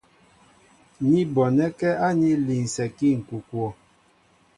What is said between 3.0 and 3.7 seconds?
ŋ̀kokwo.